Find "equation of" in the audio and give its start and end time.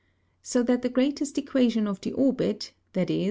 1.37-2.01